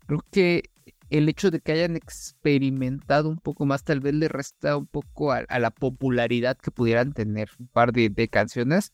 Creo 0.06 0.24
que 0.30 0.70
el 1.10 1.28
hecho 1.28 1.50
de 1.50 1.60
que 1.60 1.72
hayan 1.72 1.96
experimentado 1.96 3.30
un 3.30 3.40
poco 3.40 3.66
más 3.66 3.84
tal 3.84 4.00
vez 4.00 4.14
le 4.14 4.28
resta 4.28 4.78
un 4.78 4.86
poco 4.86 5.32
a, 5.32 5.42
la 5.58 5.72
popularidad 5.72 6.56
que 6.56 6.70
pudieran 6.70 7.14
tener 7.14 7.50
un 7.58 7.66
par 7.66 7.92
de, 7.94 8.28
canciones. 8.28 8.94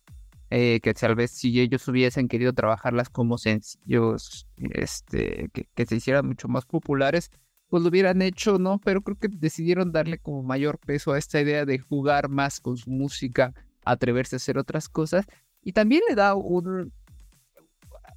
Eh, 0.49 0.79
que 0.79 0.93
tal 0.93 1.15
vez 1.15 1.31
si 1.31 1.59
ellos 1.59 1.85
hubiesen 1.89 2.29
querido 2.29 2.53
trabajarlas 2.53 3.09
como 3.09 3.37
sencillos, 3.37 4.47
este, 4.55 5.49
que, 5.53 5.67
que, 5.75 5.85
se 5.85 5.97
hicieran 5.97 6.27
mucho 6.27 6.47
más 6.47 6.65
populares, 6.65 7.31
pues 7.67 7.83
lo 7.83 7.89
hubieran 7.89 8.21
hecho, 8.21 8.59
¿no? 8.59 8.79
Pero 8.79 9.01
creo 9.01 9.17
que 9.17 9.27
decidieron 9.27 9.91
darle 9.91 10.19
como 10.19 10.41
mayor 10.41 10.79
peso 10.79 11.11
a 11.11 11.17
esta 11.17 11.41
idea 11.41 11.65
de 11.65 11.79
jugar 11.79 12.29
más 12.29 12.61
con 12.61 12.77
su 12.77 12.91
música, 12.91 13.53
atreverse 13.83 14.35
a 14.35 14.37
hacer 14.37 14.57
otras 14.57 14.87
cosas 14.87 15.25
Y 15.61 15.73
también 15.73 16.01
le 16.07 16.15
da 16.15 16.35
un 16.35 16.93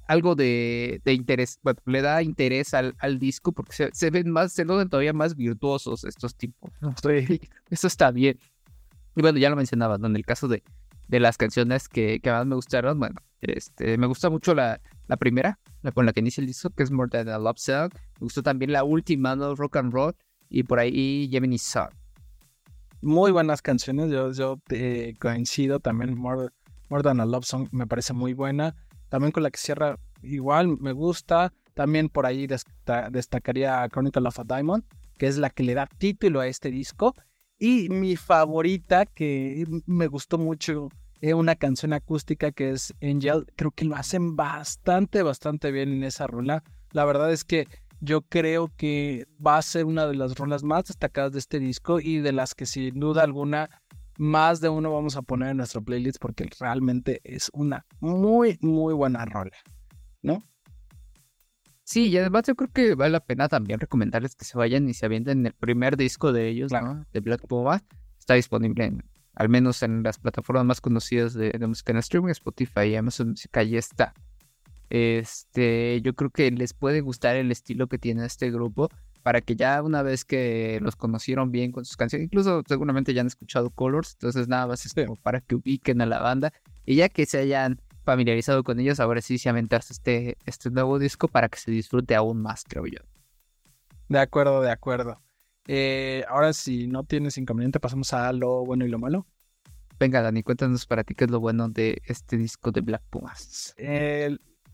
algo 0.07 0.35
de, 0.35 1.01
interés, 1.05 1.59
bueno, 1.63 1.79
le 1.85 2.01
da 2.01 2.21
interés 2.21 2.73
al, 2.73 2.95
al 2.99 3.19
disco 3.19 3.51
porque 3.51 3.89
se, 3.91 4.09
ven 4.09 4.29
más, 4.29 4.53
se 4.53 4.65
notan 4.65 4.89
todavía 4.89 5.13
más 5.13 5.35
virtuosos 5.35 6.03
estos 6.03 6.35
tipos. 6.35 6.71
Eso 7.69 7.87
está 7.87 8.11
bien. 8.11 8.39
Y 9.15 9.21
bueno, 9.21 9.39
ya 9.39 9.49
lo 9.49 9.55
mencionaba, 9.55 9.97
¿no? 9.97 10.07
En 10.07 10.15
el 10.15 10.25
caso 10.25 10.47
de, 10.47 10.63
de 11.07 11.19
las 11.19 11.37
canciones 11.37 11.87
que, 11.87 12.19
que, 12.19 12.31
más 12.31 12.45
me 12.45 12.55
gustaron, 12.55 12.99
bueno, 12.99 13.15
este, 13.41 13.97
me 13.97 14.07
gusta 14.07 14.29
mucho 14.29 14.53
la, 14.53 14.81
la 15.07 15.17
primera, 15.17 15.59
la 15.81 15.91
con 15.91 16.05
la 16.05 16.13
que 16.13 16.19
inicia 16.19 16.41
el 16.41 16.47
disco, 16.47 16.69
que 16.69 16.83
es 16.83 16.91
More 16.91 17.09
Than 17.09 17.29
a 17.29 17.39
Love 17.39 17.59
Song. 17.59 17.91
Me 17.93 18.25
gustó 18.25 18.43
también 18.43 18.71
la 18.71 18.83
última, 18.83 19.35
¿no? 19.35 19.55
Rock 19.55 19.77
and 19.77 19.93
Roll. 19.93 20.15
Y 20.49 20.63
por 20.63 20.79
ahí 20.79 21.27
Gemini 21.31 21.57
Song. 21.57 21.89
Muy 23.01 23.31
buenas 23.31 23.61
canciones, 23.61 24.11
yo, 24.11 24.31
yo 24.31 24.59
coincido 25.19 25.79
también. 25.79 26.17
More, 26.17 26.49
More 26.89 27.03
Than 27.03 27.19
a 27.19 27.25
Love 27.25 27.45
Song 27.45 27.67
me 27.71 27.87
parece 27.87 28.13
muy 28.13 28.33
buena. 28.33 28.75
También 29.15 29.31
con 29.31 29.43
la 29.43 29.49
que 29.49 29.57
cierra 29.57 29.97
igual 30.23 30.77
me 30.77 30.91
gusta. 30.91 31.53
También 31.73 32.09
por 32.09 32.25
ahí 32.25 32.47
destacaría 33.11 33.87
Chronicle 33.87 34.27
of 34.27 34.39
a 34.39 34.43
Diamond, 34.43 34.83
que 35.17 35.27
es 35.27 35.37
la 35.37 35.49
que 35.49 35.63
le 35.63 35.73
da 35.73 35.87
título 35.87 36.41
a 36.41 36.47
este 36.47 36.69
disco. 36.69 37.15
Y 37.57 37.87
mi 37.87 38.17
favorita, 38.17 39.05
que 39.05 39.63
me 39.85 40.07
gustó 40.07 40.37
mucho, 40.37 40.89
es 41.21 41.33
una 41.33 41.55
canción 41.55 41.93
acústica 41.93 42.51
que 42.51 42.71
es 42.71 42.93
Angel. 43.01 43.45
Creo 43.55 43.71
que 43.71 43.85
lo 43.85 43.95
hacen 43.95 44.35
bastante, 44.35 45.23
bastante 45.23 45.71
bien 45.71 45.93
en 45.93 46.03
esa 46.03 46.27
rola. 46.27 46.61
La 46.91 47.05
verdad 47.05 47.31
es 47.31 47.45
que 47.45 47.69
yo 48.01 48.21
creo 48.21 48.69
que 48.75 49.27
va 49.39 49.57
a 49.57 49.61
ser 49.61 49.85
una 49.85 50.07
de 50.07 50.15
las 50.15 50.35
rolas 50.35 50.63
más 50.63 50.83
destacadas 50.83 51.31
de 51.31 51.39
este 51.39 51.59
disco 51.59 52.01
y 52.01 52.17
de 52.17 52.33
las 52.33 52.53
que 52.53 52.65
sin 52.65 52.99
duda 52.99 53.23
alguna 53.23 53.69
más 54.17 54.61
de 54.61 54.69
uno 54.69 54.91
vamos 54.91 55.15
a 55.15 55.21
poner 55.21 55.49
en 55.49 55.57
nuestro 55.57 55.81
playlist 55.83 56.19
porque 56.19 56.49
realmente 56.59 57.21
es 57.23 57.49
una 57.53 57.85
muy, 57.99 58.57
muy 58.61 58.93
buena 58.93 59.25
rola, 59.25 59.55
¿no? 60.21 60.41
Sí, 61.83 62.07
y 62.07 62.17
además 62.17 62.43
yo 62.47 62.55
creo 62.55 62.71
que 62.71 62.95
vale 62.95 63.11
la 63.11 63.19
pena 63.19 63.47
también 63.47 63.79
recomendarles 63.79 64.35
que 64.35 64.43
se 64.43 64.57
vayan 64.57 64.89
y 64.89 64.95
se 64.95 65.05
avienten 65.05 65.45
el 65.45 65.53
primer 65.53 65.97
disco 65.97 66.33
de 66.33 66.47
ellos, 66.49 66.71
¿no? 66.71 67.05
De 67.13 67.19
Black 67.19 67.45
Puma. 67.47 67.83
Está 68.17 68.33
disponible 68.33 68.85
en, 68.85 69.03
al 69.35 69.49
menos 69.49 69.83
en 69.83 70.01
las 70.01 70.17
plataformas 70.17 70.65
más 70.65 70.81
conocidas 70.81 71.35
de, 71.35 71.53
música 71.67 71.91
en 71.91 71.99
streaming, 71.99 72.31
Spotify, 72.31 72.95
Amazon 72.95 73.29
Music, 73.29 73.55
ahí 73.57 73.77
está. 73.77 74.15
Este, 74.89 76.01
yo 76.01 76.15
creo 76.15 76.31
que 76.31 76.49
les 76.49 76.73
puede 76.73 77.01
gustar 77.01 77.35
el 77.35 77.51
estilo 77.51 77.87
que 77.87 77.99
tiene 77.99 78.25
este 78.25 78.49
grupo 78.49 78.89
para 79.25 79.41
que 79.41 79.55
ya 79.55 79.81
una 79.81 80.03
vez 80.03 80.23
que 80.23 80.77
los 80.83 80.95
conocieron 80.95 81.51
bien 81.51 81.71
con 81.71 81.83
sus 81.83 81.97
canciones, 81.97 82.25
incluso 82.25 82.61
seguramente 82.67 83.11
ya 83.11 83.21
han 83.21 83.27
escuchado 83.27 83.71
Colors, 83.71 84.13
entonces 84.13 84.47
nada 84.47 84.67
más 84.67 84.85
es 84.85 84.93
como 84.93 85.15
para 85.15 85.41
que 85.41 85.55
ubiquen 85.55 85.99
a 86.01 86.05
la 86.05 86.19
banda 86.19 86.53
y 86.85 86.97
ya 86.97 87.09
que 87.09 87.25
se 87.25 87.39
hayan 87.39 87.81
familiarizado 88.03 88.63
con 88.63 88.79
ellos, 88.79 88.99
ahora 88.99 89.21
sí 89.21 89.39
se 89.39 89.49
aventarse 89.49 89.93
este, 89.93 90.37
este 90.45 90.69
nuevo 90.69 90.99
disco 90.99 91.27
para 91.27 91.49
que 91.49 91.57
se 91.57 91.71
disfrute 91.71 92.13
aún 92.13 92.39
más, 92.39 92.65
creo 92.65 92.85
yo. 92.85 92.99
De 94.09 94.19
acuerdo, 94.19 94.61
de 94.61 94.69
acuerdo. 94.69 95.19
Eh, 95.65 96.23
ahora 96.29 96.53
si 96.53 96.85
no 96.85 97.03
tienes 97.03 97.39
inconveniente, 97.39 97.79
pasamos 97.79 98.13
a 98.13 98.31
lo 98.31 98.63
bueno 98.63 98.85
y 98.85 98.89
lo 98.89 98.99
malo. 98.99 99.25
Venga, 99.99 100.21
Dani, 100.21 100.43
cuéntanos 100.43 100.85
para 100.85 101.03
ti 101.03 101.15
qué 101.15 101.23
es 101.23 101.31
lo 101.31 101.39
bueno 101.39 101.67
de 101.67 101.99
este 102.05 102.37
disco 102.37 102.71
de 102.71 102.81
Black 102.81 103.01
Pumas. 103.09 103.73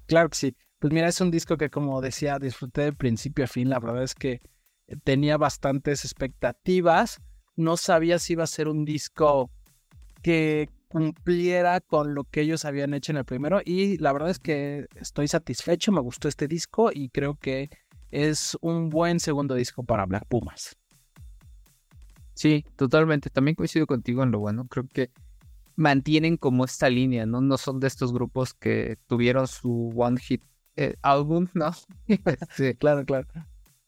claro 0.07 0.27
que 0.27 0.35
sí. 0.35 0.55
Pues 0.81 0.91
mira, 0.91 1.07
es 1.07 1.21
un 1.21 1.29
disco 1.29 1.57
que 1.57 1.69
como 1.69 2.01
decía, 2.01 2.39
disfruté 2.39 2.81
de 2.81 2.93
principio 2.93 3.45
a 3.45 3.47
fin. 3.47 3.69
La 3.69 3.79
verdad 3.79 4.01
es 4.01 4.15
que 4.15 4.41
tenía 5.03 5.37
bastantes 5.37 6.03
expectativas. 6.05 7.21
No 7.55 7.77
sabía 7.77 8.17
si 8.17 8.33
iba 8.33 8.45
a 8.45 8.47
ser 8.47 8.67
un 8.67 8.83
disco 8.83 9.51
que 10.23 10.71
cumpliera 10.87 11.81
con 11.81 12.15
lo 12.15 12.23
que 12.23 12.41
ellos 12.41 12.65
habían 12.65 12.95
hecho 12.95 13.11
en 13.11 13.19
el 13.19 13.25
primero. 13.25 13.61
Y 13.63 13.99
la 13.99 14.11
verdad 14.11 14.31
es 14.31 14.39
que 14.39 14.87
estoy 14.95 15.27
satisfecho, 15.27 15.91
me 15.91 16.01
gustó 16.01 16.27
este 16.27 16.47
disco 16.47 16.89
y 16.91 17.09
creo 17.09 17.35
que 17.35 17.69
es 18.09 18.57
un 18.59 18.89
buen 18.89 19.19
segundo 19.19 19.53
disco 19.53 19.83
para 19.83 20.07
Black 20.07 20.25
Pumas. 20.27 20.75
Sí, 22.33 22.65
totalmente. 22.75 23.29
También 23.29 23.53
coincido 23.53 23.85
contigo 23.85 24.23
en 24.23 24.31
lo 24.31 24.39
bueno. 24.39 24.65
Creo 24.65 24.87
que 24.91 25.11
mantienen 25.75 26.37
como 26.37 26.65
esta 26.65 26.89
línea, 26.89 27.27
¿no? 27.27 27.39
No 27.39 27.59
son 27.59 27.79
de 27.79 27.85
estos 27.85 28.11
grupos 28.11 28.55
que 28.55 28.97
tuvieron 29.05 29.47
su 29.47 29.93
one 29.95 30.19
hit 30.19 30.41
eh, 30.81 30.95
álbum, 31.01 31.47
¿no? 31.53 31.71
sí, 32.55 32.73
claro, 32.75 33.05
claro. 33.05 33.27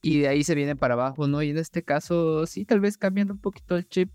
Y 0.01 0.19
de 0.19 0.27
ahí 0.27 0.43
se 0.43 0.55
viene 0.55 0.75
para 0.75 0.93
abajo, 0.93 1.27
¿no? 1.27 1.41
Y 1.41 1.49
en 1.49 1.57
este 1.57 1.83
caso, 1.83 2.45
sí, 2.45 2.65
tal 2.65 2.79
vez 2.79 2.97
cambiando 2.97 3.33
un 3.33 3.39
poquito 3.39 3.75
el 3.75 3.87
chip. 3.87 4.11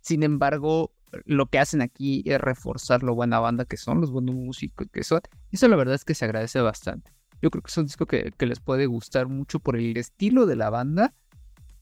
Sin 0.00 0.22
embargo, 0.22 0.92
lo 1.24 1.46
que 1.46 1.58
hacen 1.58 1.82
aquí 1.82 2.22
es 2.26 2.40
reforzar 2.40 3.02
lo 3.02 3.14
buena 3.14 3.40
banda 3.40 3.64
que 3.64 3.76
son, 3.76 4.00
los 4.00 4.10
buenos 4.10 4.34
músicos 4.34 4.86
que 4.92 5.02
son. 5.02 5.20
Eso 5.50 5.68
la 5.68 5.76
verdad 5.76 5.94
es 5.94 6.04
que 6.04 6.14
se 6.14 6.24
agradece 6.24 6.60
bastante. 6.60 7.12
Yo 7.40 7.50
creo 7.50 7.62
que 7.62 7.70
es 7.70 7.76
un 7.78 7.86
disco 7.86 8.06
que, 8.06 8.32
les 8.38 8.60
puede 8.60 8.86
gustar 8.86 9.28
mucho 9.28 9.58
por 9.58 9.76
el 9.76 9.96
estilo 9.96 10.46
de 10.46 10.56
la 10.56 10.70
banda 10.70 11.14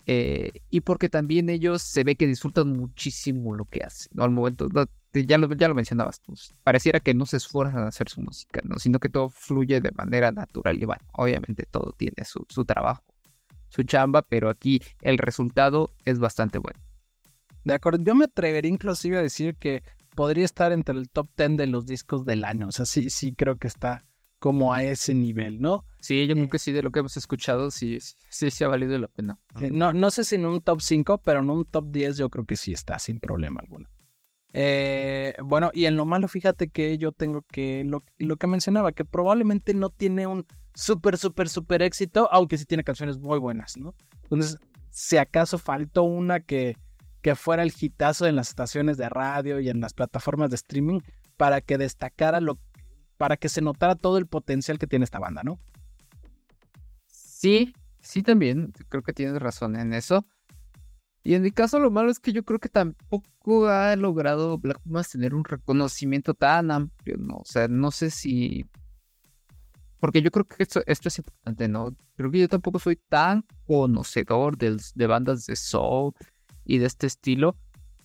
eh, 0.06 0.52
y 0.70 0.80
porque 0.80 1.08
también 1.08 1.50
ellos 1.50 1.82
se 1.82 2.02
ve 2.02 2.16
que 2.16 2.26
disfrutan 2.26 2.72
muchísimo 2.72 3.54
lo 3.54 3.66
que 3.66 3.82
hacen. 3.82 4.10
¿no? 4.14 4.24
Al 4.24 4.30
momento, 4.30 4.68
ya 5.12 5.38
lo, 5.38 5.52
ya 5.54 5.68
lo 5.68 5.74
mencionabas 5.74 6.20
tú, 6.20 6.34
pareciera 6.62 7.00
que 7.00 7.14
no 7.14 7.26
se 7.26 7.36
esfuerzan 7.38 7.84
a 7.84 7.88
hacer 7.88 8.08
su 8.08 8.20
música, 8.20 8.60
¿no? 8.64 8.78
sino 8.78 8.98
que 8.98 9.08
todo 9.08 9.28
fluye 9.28 9.80
de 9.80 9.90
manera 9.92 10.30
natural. 10.32 10.80
Y 10.80 10.84
bueno, 10.84 11.02
obviamente 11.12 11.66
todo 11.70 11.92
tiene 11.96 12.24
su, 12.24 12.46
su 12.48 12.64
trabajo, 12.64 13.04
su 13.68 13.82
chamba, 13.82 14.22
pero 14.22 14.48
aquí 14.48 14.80
el 15.02 15.18
resultado 15.18 15.90
es 16.04 16.18
bastante 16.18 16.58
bueno. 16.58 16.80
De 17.64 17.74
acuerdo, 17.74 18.02
yo 18.02 18.14
me 18.14 18.24
atrevería 18.24 18.70
inclusive 18.70 19.18
a 19.18 19.22
decir 19.22 19.56
que 19.56 19.82
podría 20.14 20.44
estar 20.44 20.72
entre 20.72 20.96
el 20.96 21.10
top 21.10 21.28
10 21.36 21.56
de 21.56 21.66
los 21.66 21.86
discos 21.86 22.24
del 22.24 22.44
año. 22.44 22.68
O 22.68 22.72
sea, 22.72 22.86
sí, 22.86 23.10
sí 23.10 23.34
creo 23.34 23.56
que 23.56 23.68
está 23.68 24.04
como 24.38 24.72
a 24.72 24.82
ese 24.82 25.14
nivel, 25.14 25.60
¿no? 25.60 25.84
Sí, 26.00 26.26
yo 26.26 26.34
creo 26.34 26.48
que 26.48 26.58
sí, 26.58 26.72
de 26.72 26.82
lo 26.82 26.90
que 26.90 27.00
hemos 27.00 27.16
escuchado, 27.18 27.70
sí, 27.70 27.98
sí, 28.00 28.50
sí 28.50 28.64
ha 28.64 28.68
valido 28.68 28.96
la 28.98 29.08
pena. 29.08 29.38
No, 29.70 29.92
no 29.92 30.10
sé 30.10 30.24
si 30.24 30.36
en 30.36 30.46
un 30.46 30.62
top 30.62 30.80
5, 30.80 31.18
pero 31.18 31.40
en 31.40 31.50
un 31.50 31.66
top 31.66 31.90
10 31.90 32.16
yo 32.16 32.30
creo 32.30 32.46
que 32.46 32.56
sí 32.56 32.72
está, 32.72 32.98
sin 32.98 33.20
problema 33.20 33.60
alguno. 33.60 33.88
Eh, 34.52 35.34
bueno, 35.42 35.70
y 35.72 35.86
en 35.86 35.96
lo 35.96 36.04
malo, 36.04 36.28
fíjate 36.28 36.68
que 36.68 36.98
yo 36.98 37.12
tengo 37.12 37.42
que, 37.42 37.84
lo, 37.84 38.36
que 38.36 38.46
mencionaba, 38.46 38.92
que 38.92 39.04
probablemente 39.04 39.74
no 39.74 39.90
tiene 39.90 40.26
un 40.26 40.46
súper, 40.74 41.18
súper, 41.18 41.48
súper 41.48 41.82
éxito, 41.82 42.28
aunque 42.32 42.58
sí 42.58 42.64
tiene 42.64 42.84
canciones 42.84 43.18
muy 43.18 43.38
buenas, 43.38 43.76
¿no? 43.76 43.94
Entonces, 44.24 44.58
si 44.90 45.16
acaso 45.16 45.58
faltó 45.58 46.02
una 46.02 46.40
que, 46.40 46.76
que 47.22 47.34
fuera 47.36 47.62
el 47.62 47.72
hitazo 47.78 48.26
en 48.26 48.36
las 48.36 48.48
estaciones 48.48 48.96
de 48.96 49.08
radio 49.08 49.60
y 49.60 49.68
en 49.68 49.80
las 49.80 49.94
plataformas 49.94 50.50
de 50.50 50.56
streaming 50.56 51.00
para 51.36 51.60
que 51.60 51.78
destacara 51.78 52.40
lo, 52.40 52.58
para 53.16 53.36
que 53.36 53.48
se 53.48 53.62
notara 53.62 53.94
todo 53.94 54.18
el 54.18 54.26
potencial 54.26 54.78
que 54.78 54.86
tiene 54.86 55.04
esta 55.04 55.18
banda, 55.18 55.42
¿no? 55.44 55.60
Sí, 57.06 57.72
sí 58.00 58.22
también, 58.22 58.72
creo 58.88 59.02
que 59.02 59.12
tienes 59.12 59.40
razón 59.40 59.76
en 59.76 59.94
eso. 59.94 60.26
Y 61.22 61.34
en 61.34 61.42
mi 61.42 61.50
caso 61.50 61.78
lo 61.78 61.90
malo 61.90 62.10
es 62.10 62.18
que 62.18 62.32
yo 62.32 62.44
creo 62.44 62.58
que 62.58 62.68
tampoco 62.68 63.68
ha 63.68 63.94
logrado 63.96 64.58
Black 64.58 64.80
Pumas 64.80 65.10
tener 65.10 65.34
un 65.34 65.44
reconocimiento 65.44 66.34
tan 66.34 66.70
amplio, 66.70 67.16
¿no? 67.18 67.36
O 67.36 67.44
sea, 67.44 67.68
no 67.68 67.90
sé 67.90 68.10
si... 68.10 68.66
Porque 69.98 70.22
yo 70.22 70.30
creo 70.30 70.46
que 70.46 70.62
esto, 70.62 70.82
esto 70.86 71.08
es 71.08 71.18
importante, 71.18 71.68
¿no? 71.68 71.94
Creo 72.16 72.30
que 72.30 72.38
yo 72.38 72.48
tampoco 72.48 72.78
soy 72.78 72.96
tan 72.96 73.44
conocedor 73.66 74.56
de, 74.56 74.78
de 74.94 75.06
bandas 75.06 75.44
de 75.44 75.56
soul 75.56 76.14
y 76.64 76.78
de 76.78 76.86
este 76.86 77.06
estilo, 77.06 77.54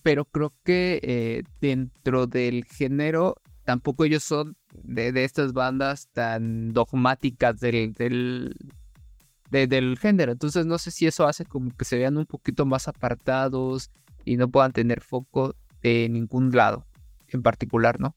pero 0.02 0.26
creo 0.26 0.52
que 0.62 1.00
eh, 1.02 1.42
dentro 1.60 2.26
del 2.26 2.64
género 2.64 3.36
tampoco 3.64 4.04
ellos 4.04 4.24
son 4.24 4.56
de, 4.72 5.10
de 5.12 5.24
estas 5.24 5.52
bandas 5.52 6.08
tan 6.12 6.72
dogmáticas 6.72 7.58
del, 7.60 7.92
del, 7.94 8.54
del 9.50 9.98
género. 9.98 10.32
Entonces 10.32 10.66
no 10.66 10.78
sé 10.78 10.90
si 10.90 11.06
eso 11.06 11.26
hace 11.26 11.44
como 11.44 11.70
que 11.76 11.84
se 11.84 11.96
vean 11.96 12.16
un 12.16 12.26
poquito 12.26 12.66
más 12.66 12.88
apartados 12.88 13.90
y 14.24 14.36
no 14.36 14.48
puedan 14.48 14.72
tener 14.72 15.00
foco 15.00 15.54
de 15.82 16.08
ningún 16.08 16.50
lado 16.50 16.86
en 17.28 17.42
particular, 17.42 18.00
¿no? 18.00 18.16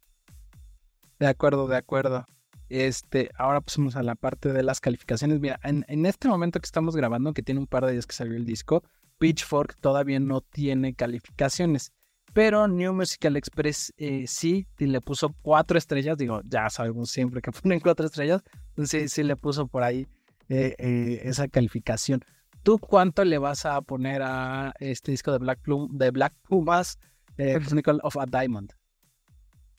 De 1.20 1.28
acuerdo, 1.28 1.68
de 1.68 1.78
acuerdo. 1.78 2.26
Este, 2.70 3.32
ahora 3.36 3.62
pasamos 3.62 3.96
a 3.96 4.04
la 4.04 4.16
parte 4.16 4.54
de 4.54 4.64
las 4.64 4.80
calificaciones. 4.80 5.40
Mira, 5.40 5.60
en, 5.64 6.06
este 6.06 6.28
momento 6.28 6.60
que 6.60 6.66
estamos 6.66 6.96
grabando, 6.96 7.34
que 7.34 7.42
tiene 7.42 7.60
un 7.60 7.68
par 7.68 7.86
de 7.86 7.94
días 7.94 8.06
que 8.06 8.16
salió 8.16 8.36
el 8.36 8.46
disco, 8.46 8.84
Pitchfork 9.18 9.76
todavía 9.82 10.20
no 10.20 10.42
tiene 10.42 10.94
calificaciones. 10.94 11.92
Pero 12.34 12.68
New 12.68 12.94
Musical 12.94 13.36
Express 13.38 13.92
eh, 13.98 14.26
sí, 14.28 14.68
le 14.78 15.02
puso 15.02 15.34
cuatro 15.42 15.78
estrellas. 15.80 16.18
Digo, 16.18 16.42
ya 16.46 16.70
sabemos 16.70 17.10
siempre 17.10 17.42
que 17.42 17.52
ponen 17.64 17.80
cuatro 17.80 18.06
estrellas. 18.06 18.44
Entonces 18.70 19.12
sí 19.12 19.24
le 19.24 19.36
puso 19.36 19.68
por 19.68 19.84
ahí 19.84 20.08
eh, 20.50 20.76
eh, 20.78 21.22
esa 21.24 21.48
calificación. 21.48 22.22
¿Tú 22.64 22.80
cuánto 22.80 23.24
le 23.24 23.38
vas 23.38 23.66
a 23.66 23.82
poner 23.82 24.22
a 24.24 24.74
este 24.80 25.12
disco 25.12 25.32
de 25.32 25.38
Black, 25.38 25.62
Plum, 25.62 25.98
de 25.98 26.12
Black 26.12 26.34
Pumas, 26.48 26.98
eh, 27.38 27.60
Chronicle 27.64 28.00
of 28.04 28.18
a 28.18 28.26
Diamond? 28.26 28.74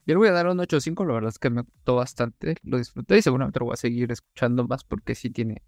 Yo 0.07 0.15
le 0.15 0.17
voy 0.17 0.29
a 0.29 0.33
dar 0.33 0.47
un 0.47 0.59
8.5, 0.59 1.07
la 1.07 1.15
verdad 1.15 1.29
es 1.29 1.39
que 1.39 1.51
me 1.51 1.63
gustó 1.63 1.97
bastante, 1.97 2.57
lo 2.63 2.79
disfruté 2.79 3.19
y 3.19 3.23
seguramente 3.23 3.61
lo 3.61 3.67
voy 3.67 3.75
a 3.75 3.77
seguir 3.77 4.11
escuchando 4.11 4.67
más 4.67 4.83
porque 4.83 5.15
sí 5.15 5.31
tiene, 5.31 5.63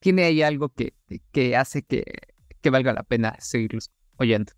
tiene 0.00 0.24
ahí 0.24 0.42
algo 0.42 0.68
que, 0.68 0.94
que 1.32 1.56
hace 1.56 1.82
que, 1.82 2.04
que 2.60 2.70
valga 2.70 2.92
la 2.92 3.04
pena 3.04 3.36
seguirlos 3.38 3.90
oyendo. 4.16 4.52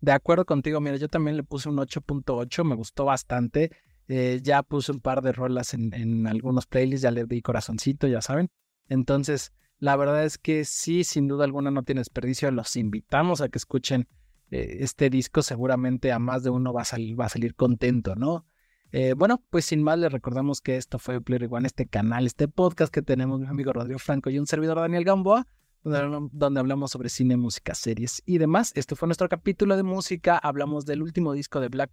De 0.00 0.12
acuerdo 0.12 0.44
contigo, 0.44 0.80
mira, 0.80 0.96
yo 0.96 1.08
también 1.08 1.36
le 1.36 1.42
puse 1.42 1.68
un 1.68 1.76
8.8, 1.76 2.64
me 2.64 2.74
gustó 2.74 3.06
bastante. 3.06 3.70
Eh, 4.08 4.40
ya 4.42 4.62
puse 4.62 4.92
un 4.92 5.00
par 5.00 5.22
de 5.22 5.32
rolas 5.32 5.74
en, 5.74 5.92
en 5.94 6.26
algunos 6.26 6.66
playlists, 6.66 7.02
ya 7.02 7.10
le 7.10 7.24
di 7.24 7.40
corazoncito, 7.42 8.06
ya 8.06 8.20
saben. 8.20 8.50
Entonces, 8.88 9.52
la 9.78 9.96
verdad 9.96 10.24
es 10.24 10.38
que 10.38 10.64
sí, 10.64 11.04
sin 11.04 11.28
duda 11.28 11.44
alguna 11.44 11.70
no 11.70 11.82
tiene 11.82 12.00
desperdicio. 12.00 12.50
Los 12.50 12.76
invitamos 12.76 13.40
a 13.40 13.48
que 13.48 13.58
escuchen 13.58 14.08
eh, 14.50 14.78
este 14.80 15.10
disco. 15.10 15.42
Seguramente 15.42 16.12
a 16.12 16.18
más 16.18 16.42
de 16.42 16.50
uno 16.50 16.72
va 16.72 16.82
a, 16.82 16.86
salir, 16.86 17.18
va 17.18 17.26
a 17.26 17.30
salir 17.30 17.54
contento, 17.54 18.14
¿no? 18.14 18.46
Eh, 18.92 19.14
bueno, 19.14 19.42
pues 19.50 19.66
sin 19.66 19.82
más, 19.82 19.98
les 19.98 20.12
recordamos 20.12 20.60
que 20.60 20.76
esto 20.76 20.98
fue 20.98 21.20
Player 21.20 21.48
One, 21.50 21.66
este 21.66 21.86
canal, 21.86 22.24
este 22.24 22.48
podcast 22.48 22.92
que 22.92 23.02
tenemos 23.02 23.40
mi 23.40 23.46
amigo 23.46 23.72
Rodrigo 23.72 23.98
Franco 23.98 24.30
y 24.30 24.38
un 24.38 24.46
servidor 24.46 24.78
Daniel 24.78 25.04
Gamboa, 25.04 25.46
donde, 25.82 26.60
hablamos 26.60 26.92
sobre 26.92 27.08
cine, 27.08 27.36
música, 27.36 27.74
series 27.74 28.22
y 28.24 28.38
demás. 28.38 28.72
Este 28.74 28.96
fue 28.96 29.06
nuestro 29.08 29.28
capítulo 29.28 29.76
de 29.76 29.82
música. 29.82 30.38
Hablamos 30.38 30.86
del 30.86 31.02
último 31.02 31.32
disco 31.32 31.60
de 31.60 31.68
Black, 31.68 31.92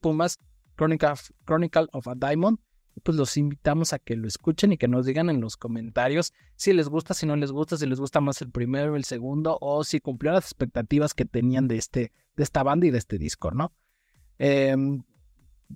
Pumas, 0.00 0.38
Chronicle 0.76 1.86
of 1.92 2.08
a 2.08 2.14
Diamond 2.14 2.58
pues 3.02 3.16
los 3.16 3.36
invitamos 3.36 3.92
a 3.92 3.98
que 3.98 4.16
lo 4.16 4.26
escuchen 4.26 4.72
y 4.72 4.78
que 4.78 4.88
nos 4.88 5.06
digan 5.06 5.28
en 5.28 5.40
los 5.40 5.56
comentarios 5.56 6.32
si 6.56 6.72
les 6.72 6.88
gusta, 6.88 7.14
si 7.14 7.26
no 7.26 7.36
les 7.36 7.52
gusta, 7.52 7.76
si 7.76 7.86
les 7.86 8.00
gusta 8.00 8.20
más 8.20 8.40
el 8.40 8.50
primero, 8.50 8.96
el 8.96 9.04
segundo, 9.04 9.58
o 9.60 9.84
si 9.84 10.00
cumplió 10.00 10.32
las 10.32 10.44
expectativas 10.44 11.14
que 11.14 11.24
tenían 11.24 11.68
de, 11.68 11.76
este, 11.76 12.12
de 12.36 12.42
esta 12.42 12.62
banda 12.62 12.86
y 12.86 12.90
de 12.90 12.98
este 12.98 13.18
disco, 13.18 13.50
¿no? 13.50 13.72
Em, 14.38 15.02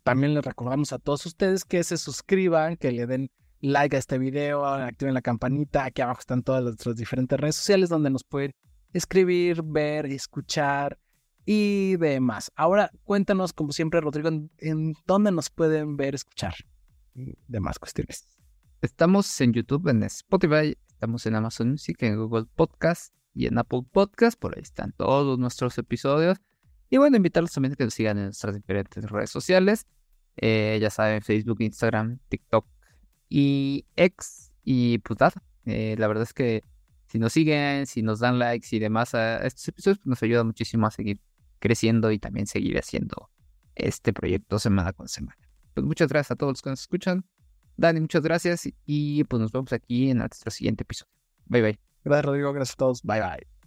también 0.03 0.35
les 0.35 0.45
recordamos 0.45 0.93
a 0.93 0.99
todos 0.99 1.27
ustedes 1.27 1.65
que 1.65 1.85
se 1.85 1.99
suscriban, 1.99 2.77
que 2.77 2.93
le 2.93 3.07
den 3.07 3.31
like 3.61 3.95
a 3.97 3.99
este 3.99 4.19
video, 4.19 4.65
activen 4.65 5.15
la 5.15 5.23
campanita, 5.23 5.85
aquí 5.85 6.01
abajo 6.01 6.21
están 6.21 6.43
todas 6.43 6.63
nuestras 6.65 6.97
diferentes 6.97 7.39
redes 7.39 7.57
sociales 7.57 7.91
donde 7.91 8.11
nos 8.11 8.25
pueden 8.25 8.53
escribir, 8.93 9.63
ver, 9.63 10.07
escuchar 10.07 10.99
y 11.45 11.97
demás. 11.97 12.51
Ahora 12.55 12.91
cuéntanos, 13.05 13.53
como 13.53 13.73
siempre, 13.73 14.01
Rodrigo, 14.01 14.29
en, 14.29 14.51
en 14.59 14.95
dónde 15.07 15.33
nos 15.33 15.51
pueden 15.51 15.97
ver, 15.97 16.15
escuchar 16.15 16.55
demás 17.15 17.79
cuestiones. 17.79 18.29
Estamos 18.83 19.41
en 19.41 19.53
YouTube, 19.53 19.89
en 19.89 20.03
Spotify, 20.05 20.77
estamos 20.89 21.27
en 21.27 21.35
Amazon 21.35 21.71
Music, 21.71 22.03
en 22.03 22.17
Google 22.17 22.47
Podcast 22.55 23.15
y 23.35 23.47
en 23.47 23.59
Apple 23.59 23.83
Podcast. 23.91 24.39
Por 24.39 24.57
ahí 24.57 24.63
están 24.63 24.93
todos 24.93 25.39
nuestros 25.39 25.77
episodios. 25.79 26.39
Y 26.89 26.97
bueno, 26.97 27.17
invitarlos 27.17 27.53
también 27.53 27.73
a 27.75 27.77
que 27.77 27.85
nos 27.85 27.95
sigan 27.95 28.19
en 28.19 28.25
nuestras 28.25 28.55
diferentes 28.55 29.05
redes 29.11 29.31
sociales. 29.31 29.87
Eh, 30.37 30.79
ya 30.81 30.91
saben, 30.91 31.23
Facebook, 31.23 31.61
Instagram, 31.61 32.19
TikTok 32.29 32.67
y 33.29 33.85
X. 33.97 34.53
Y 34.65 34.99
pues 34.99 35.19
eh, 35.67 35.97
la 35.99 36.09
verdad 36.09 36.23
es 36.25 36.33
que 36.33 36.65
si 37.07 37.19
nos 37.19 37.33
siguen, 37.33 37.87
si 37.87 38.03
nos 38.03 38.21
dan 38.21 38.39
likes 38.39 38.69
y 38.75 38.79
demás 38.79 39.15
a 39.15 39.39
estos 39.47 39.67
episodios, 39.69 39.99
pues 39.99 40.07
nos 40.07 40.23
ayuda 40.23 40.45
muchísimo 40.45 40.87
a 40.87 40.91
seguir 40.91 41.21
creciendo 41.59 42.11
y 42.13 42.19
también 42.19 42.47
seguir 42.47 42.79
haciendo 42.79 43.31
este 43.75 44.13
proyecto 44.13 44.59
semana 44.59 44.93
con 44.93 45.09
semana. 45.09 45.50
Pues 45.75 45.87
muchas 45.87 46.09
gracias 46.09 46.33
a 46.33 46.37
todos 46.37 46.53
los 46.53 46.63
que 46.63 46.71
nos 46.71 46.81
escuchan. 46.81 47.25
Dani, 47.77 48.01
muchas 48.01 48.23
gracias 48.23 48.69
y 48.85 49.25
pues 49.25 49.41
nos 49.41 49.53
vemos 49.53 49.73
aquí 49.73 50.11
en 50.11 50.19
nuestro 50.19 50.51
siguiente 50.51 50.83
episodio. 50.83 51.13
Bye 51.47 51.63
bye. 51.63 51.81
Gracias 52.05 52.25
Rodrigo, 52.27 52.53
gracias 52.53 52.75
a 52.75 52.77
todos. 52.77 53.03
Bye 53.03 53.21
bye. 53.21 53.60